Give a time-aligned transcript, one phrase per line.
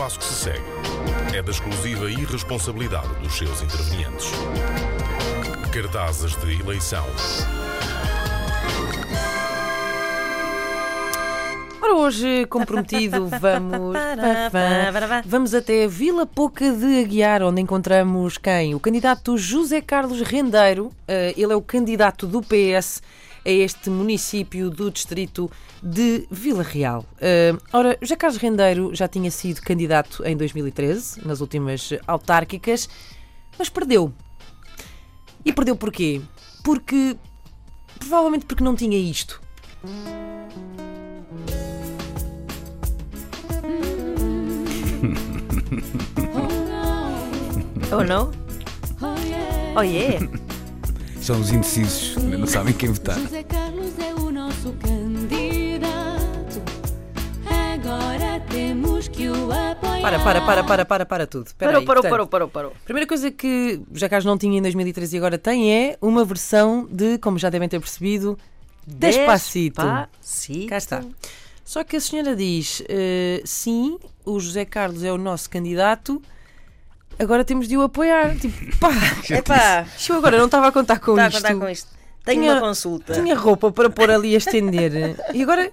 [0.00, 0.64] passo que se segue
[1.36, 4.30] é da exclusiva irresponsabilidade dos seus intervenientes.
[5.70, 7.04] Cartazes de eleição.
[11.82, 13.94] Ora, hoje, comprometido, vamos,
[15.26, 18.74] vamos até Vila Pouca de Aguiar, onde encontramos quem?
[18.74, 20.90] O candidato José Carlos Rendeiro.
[21.06, 23.02] Eh, ele é o candidato do PS
[23.44, 25.50] a este município do distrito
[25.82, 27.04] de Vila Real.
[27.16, 32.88] Uh, ora, José Carlos Rendeiro já tinha sido candidato em 2013, nas últimas autárquicas,
[33.58, 34.12] mas perdeu.
[35.44, 36.20] E perdeu porquê?
[36.62, 37.16] Porque.
[37.98, 39.40] Provavelmente porque não tinha isto.
[47.92, 48.30] Oh não?
[49.76, 50.39] Oh yeah!
[51.20, 53.18] São os indecisos, não sabem quem votar.
[53.18, 56.62] José Carlos é o nosso candidato.
[57.46, 60.00] Agora temos que o apoiar.
[60.00, 61.48] Para, para, para, para, para, para tudo.
[61.48, 62.72] Espera Parou, aí, parou, portanto, parou, parou, parou.
[62.72, 66.24] A primeira coisa que José Carlos não tinha em 2013 e agora tem é uma
[66.24, 68.38] versão de, como já devem ter percebido,
[68.86, 69.82] Despacito.
[69.82, 70.66] Despacito.
[70.66, 71.04] Cá está.
[71.64, 76.20] Só que a senhora diz: eh, sim, o José Carlos é o nosso candidato,
[77.20, 78.34] agora temos de o apoiar.
[78.36, 78.90] Tipo, pá,
[79.30, 81.42] Epá, eu agora não estava a contar com está a isto.
[81.42, 81.88] contar com isto.
[82.24, 83.12] Tenho Tinha- uma consulta.
[83.14, 85.70] Tinha roupa para pôr ali a estender e agora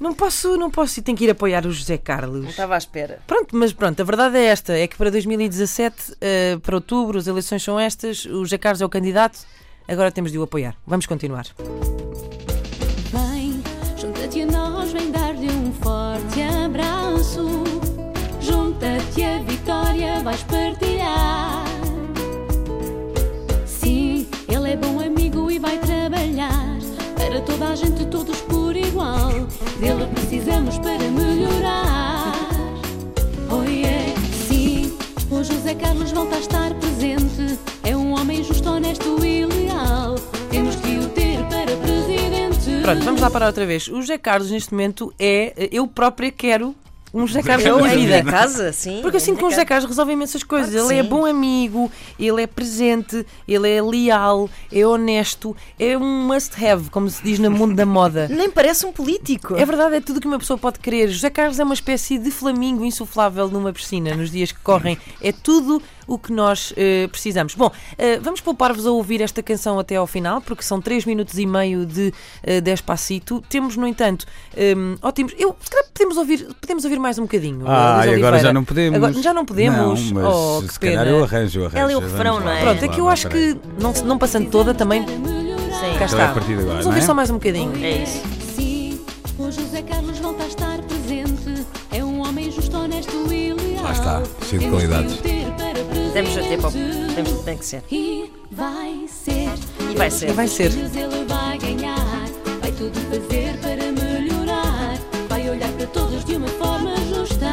[0.00, 2.48] não posso, não posso e tenho que ir apoiar o José Não Carlos.
[2.48, 3.20] estava à espera.
[3.26, 7.26] Pronto, mas pronto, a verdade é esta: é que para 2017, eh, para outubro, as
[7.26, 9.38] eleições são estas, o José Carlos é o candidato,
[9.86, 10.74] agora temos de o apoiar.
[10.86, 11.46] Vamos continuar.
[13.12, 13.62] Vem,
[13.96, 17.62] junta-te a nós, vem dar-lhe um forte abraço.
[18.40, 20.63] Junta-te a vitória, vais partilhar.
[27.64, 29.30] A gente, todos por igual.
[29.80, 32.32] Dele precisamos para melhorar.
[33.50, 34.12] Oh yeah,
[34.48, 34.96] sim,
[35.30, 37.58] o José Carlos volta a estar presente.
[37.82, 40.16] É um homem justo, honesto e leal.
[40.50, 42.82] Temos que o ter para presidente.
[42.82, 43.88] Pronto, vamos lá parar outra vez.
[43.88, 45.68] O José Carlos, neste momento, é.
[45.72, 46.74] Eu própria quero
[47.14, 48.30] um José Carlos Eu na minha vida.
[48.30, 48.98] casa, sim.
[49.00, 49.64] Porque eu em sinto que o minha José.
[49.64, 50.70] Carlos resolve imensas coisas.
[50.74, 51.08] Claro ele é sim.
[51.08, 57.22] bom amigo, ele é presente, ele é leal, é honesto, é um must-have, como se
[57.22, 58.26] diz no mundo da moda.
[58.34, 59.54] Nem parece um político.
[59.54, 61.08] É verdade, é tudo o que uma pessoa pode querer.
[61.08, 64.98] José Carlos é uma espécie de flamingo insuflável numa piscina nos dias que correm.
[65.20, 67.54] É tudo o que nós eh, precisamos.
[67.54, 71.38] Bom, eh, vamos poupar-vos a ouvir esta canção até ao final, porque são 3 minutos
[71.38, 72.12] e meio de
[72.46, 73.42] uh, Despacito.
[73.48, 74.26] Temos, no entanto,
[74.76, 75.32] um, ótimos.
[75.38, 77.64] Eu, se calhar podemos ouvir, podemos ouvir mais um bocadinho.
[77.66, 78.96] Ah, e agora já não podemos.
[78.96, 80.10] Agora- já não podemos?
[80.12, 81.78] Não, mas Oh, se calhar eu arranjo, eu arranjo.
[81.78, 82.60] Ela é o refrão, não é?
[82.60, 85.04] Pronto, é que eu acho que, não, não passando toda, também.
[85.06, 86.32] Sim, Cá Então é está.
[86.32, 87.02] de agora, Vamos ouvir é?
[87.02, 87.72] só mais um bocadinho.
[87.84, 88.22] é isso.
[89.38, 91.66] O José Carlos volta a estar presente.
[91.90, 93.82] É um homem justo, honesto e leal.
[93.84, 95.18] Lá está, cheio de qualidades.
[96.14, 96.70] Temos a ter para.
[96.70, 97.82] Temos, tem que ser.
[97.90, 99.50] E vai ser.
[99.90, 100.28] E vai ser.
[100.28, 100.70] E vai ser.
[100.70, 101.98] Ele vai ganhar.
[102.60, 104.96] Vai tudo fazer para melhorar.
[105.28, 107.50] Vai olhar para todos de uma forma justa.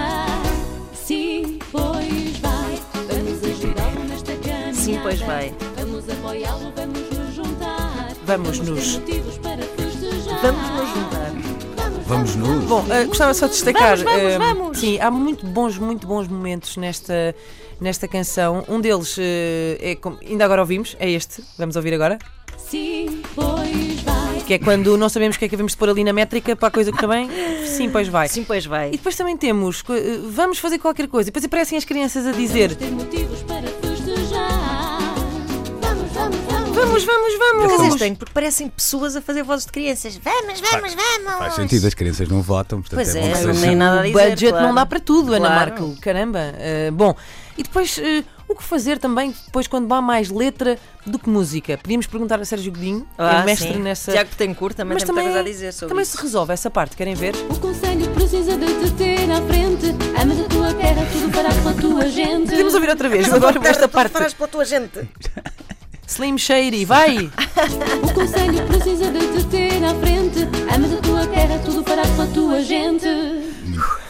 [0.94, 2.80] Sim, pois vai.
[3.10, 4.74] Vamos ajudá-lo nesta caminhada.
[4.76, 5.56] Sim, pois vai.
[5.78, 8.14] Vamos apoiá-lo, vamos nos juntar.
[8.28, 8.94] Vamos nos.
[8.94, 10.40] motivos para festejar.
[10.44, 11.51] Vamos nos juntar.
[12.12, 12.66] Vamos nos.
[12.66, 13.98] Bom, eh, gostava só de destacar.
[13.98, 14.78] Vamos, vamos, eh, vamos.
[14.80, 17.34] Sim, há muito bons, muito bons momentos nesta,
[17.80, 18.66] nesta canção.
[18.68, 21.42] Um deles eh, é como ainda agora ouvimos, é este.
[21.58, 22.20] Vamos ouvir agora.
[22.58, 24.42] Sim, pois vai.
[24.46, 26.68] Que é quando não sabemos o que é que devemos pôr ali na métrica para
[26.68, 27.30] a coisa correr bem.
[27.66, 28.28] Sim, pois vai.
[28.28, 28.92] Sim, pois E vai.
[28.92, 29.82] depois também temos,
[30.32, 31.30] vamos fazer qualquer coisa.
[31.30, 33.71] E depois aparecem as crianças a dizer: Ter motivos para
[36.92, 37.06] vamos.
[37.06, 37.94] Vamos, vamos, Por acaso é vamos.
[37.96, 40.18] estranho, porque parecem pessoas a fazer vozes de crianças.
[40.18, 41.38] Vamos, vamos, vamos.
[41.40, 44.04] Faz sentido, as crianças não votam, portanto Pois é é, não tem nada a o
[44.04, 44.30] dizer.
[44.30, 44.68] budget claro.
[44.68, 45.72] não dá para tudo, Ana Claro.
[45.72, 46.02] Marco.
[46.02, 46.40] Caramba.
[46.58, 47.16] Eh, bom,
[47.58, 51.78] e depois eh, o que fazer também depois quando há mais letra do que música?
[51.78, 53.80] Podíamos perguntar a Sérgio Godinho, que Ah, é mestre sim.
[53.80, 54.12] nessa.
[54.12, 56.18] Tiago Betancourt também Mas tem muita também, coisa a dizer sobre também isso.
[56.18, 57.34] se resolve essa parte, querem ver?
[57.50, 59.88] O conselho precisa de te ter à frente.
[60.22, 62.50] Ama da tua terra, tudo farás pela tua gente.
[62.50, 64.12] Podemos ouvir outra vez, agora esta parte.
[64.12, 65.00] Farás pela tua gente.
[66.12, 67.32] Slim Shady, vai!
[68.04, 70.40] O conselho precisa de te ter à frente.
[70.76, 73.08] Ama da tua terra, tudo farás pela tua gente.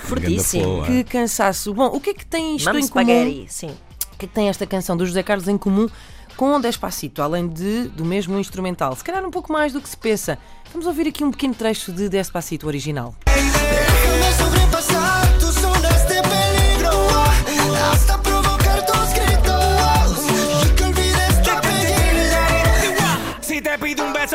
[0.04, 0.84] Fortíssimo.
[0.84, 1.04] Que é.
[1.04, 1.74] cansaço.
[1.74, 3.04] Bom, o que é que tem isto Mamo em comum?
[3.04, 3.68] spaghetti, sim.
[3.68, 5.88] O que é que tem esta canção do José Carlos em comum
[6.36, 8.96] com o Despacito, além de, do mesmo instrumental?
[8.96, 10.40] Se calhar um pouco mais do que se pensa.
[10.72, 13.14] Vamos ouvir aqui um pequeno trecho de Despacito original.
[13.26, 13.61] Déjame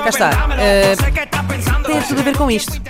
[0.07, 1.43] Cá está.
[1.49, 2.81] pensando Tem tudo a ver com isto.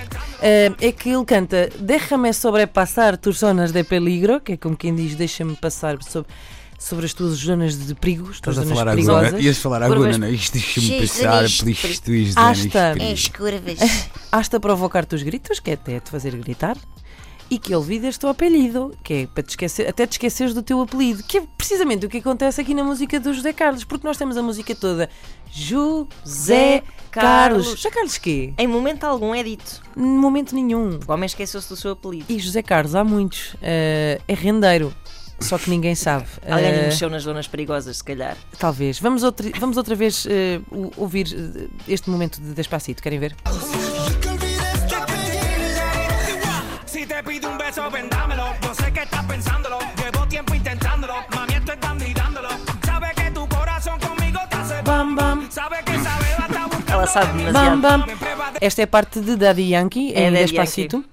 [0.42, 4.94] eh, é que ele canta Déjame sobrepassar tus zonas de peligro, que é como quem
[4.94, 6.28] diz, deixa-me passar sobre,
[6.78, 9.28] sobre as tuas zonas de perigo, as tuas Estás a zonas falar perigosas.
[9.28, 9.42] agora.
[9.42, 10.28] Ias falar Curvas agora, não?
[10.28, 11.94] Isto deixa-me cheias de pensar, anéis de isto, perigo.
[11.96, 12.94] isto, isto, Hasta.
[14.30, 16.76] Hasta provocar-te os gritos, que é até te fazer gritar,
[17.50, 20.62] e que olvidas o teu apelido, que é para te esquecer, até te esqueceres do
[20.62, 24.06] teu apelido, que é precisamente o que acontece aqui na música do José Carlos, porque
[24.06, 25.08] nós temos a música toda
[25.50, 27.66] José Carlos.
[27.66, 27.66] Carlos.
[27.66, 28.52] José Carlos quê?
[28.58, 29.80] Em momento algum é dito.
[29.96, 30.98] Em momento nenhum.
[31.06, 32.24] O homem esqueceu-se do seu apelido.
[32.28, 33.54] E José Carlos, há muitos.
[33.62, 34.92] Eh, é rendeiro.
[35.38, 36.26] Só que ninguém sabe.
[36.48, 38.36] Alguém Eh, mexeu nas zonas perigosas, se calhar.
[38.58, 38.98] talvez.
[38.98, 40.26] Vamos outra, vamos outra vez
[40.70, 41.26] o- ouvir
[41.86, 43.02] este momento de Despacito.
[43.02, 43.36] Querem ver?
[47.74, 48.44] Vendámelo.
[48.62, 49.78] Yo sé que estás pensándolo.
[49.96, 51.14] Llevo tiempo intentándolo.
[51.34, 51.78] Mami, esto es.
[52.86, 55.50] Sabe que tu corazón conmigo te hace Bam, bam.
[55.50, 56.92] Sabe que esa beba está buscando.
[56.92, 57.80] Ela sabe Bam, demasiado.
[57.80, 58.06] bam.
[58.06, 61.04] De- Esta é a parte de Daddy Yankee, É em Daddy Despacito.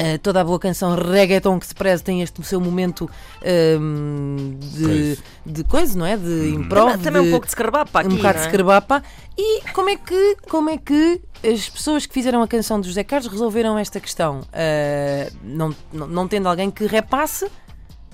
[0.00, 3.10] Eh, toda a boa canção reggaeton que se preze tem este seu momento
[3.42, 5.22] ehm, de, Coisa.
[5.44, 6.16] de coisa, não é?
[6.16, 8.08] De improv, Também, também de, um pouco de escarbapa aqui.
[8.08, 8.50] um bocado não de é?
[8.50, 9.02] escarbapa.
[9.36, 13.04] E como é, que, como é que as pessoas que fizeram a canção de José
[13.04, 14.40] Carlos resolveram esta questão?
[14.52, 17.50] Eh, não, não, não tendo alguém que repasse,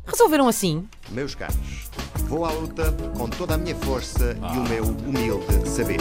[0.06, 0.86] resolveram assim.
[1.10, 1.90] Meus caros,
[2.26, 6.00] vou à luta com toda a minha força e o meu humilde saber.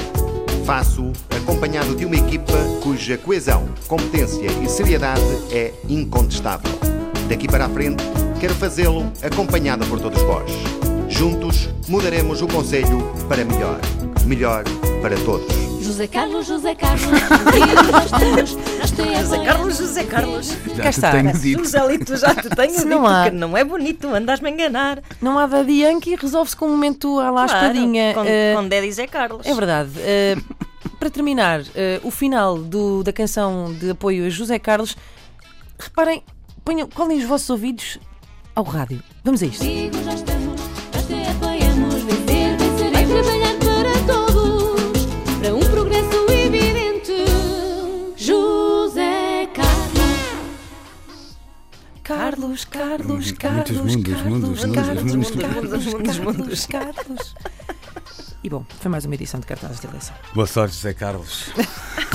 [0.66, 5.22] Faço acompanhado de uma equipa cuja coesão, competência e seriedade
[5.52, 6.72] é incontestável.
[7.28, 8.04] Daqui para a frente,
[8.40, 10.52] quero fazê-lo acompanhado por todos vós.
[11.10, 13.80] Juntos, mudaremos o Conselho para melhor.
[14.26, 14.64] Melhor
[15.02, 15.73] para todos.
[15.84, 17.02] José Carlos, José Carlos,
[17.92, 19.46] nós nós José.
[19.46, 20.48] Carlos, José Carlos.
[20.48, 21.12] Já Cá te está.
[21.12, 21.60] tenho dito.
[21.64, 25.02] Joselito, já te tenho Se dito não há- que não é bonito, andas-me a enganar.
[25.22, 28.14] Não há Daddy Yankee, resolve-se com um momento à lá Claro, espadinha.
[28.14, 29.46] com, Eh, com Daddy Zé Carlos.
[29.46, 29.92] É verdade.
[30.00, 31.66] Uh, para terminar, uh,
[32.04, 34.96] o final do- da canção de apoio a José Carlos,
[35.78, 36.24] reparem,
[36.64, 38.00] ponham, colhem os vossos ouvidos
[38.56, 39.02] ao rádio.
[39.24, 39.64] Vamos a isto.
[52.44, 56.66] Carlos, Carlos, Carlos, mundos, Carlos, mundos, Carlos, mundos, Carlos, Carlos, Carlos.
[56.66, 57.36] Carlos.
[58.44, 60.14] E bom, foi mais uma edição de cartazes de eleição.
[60.34, 61.52] Boa sorte, José Carlos.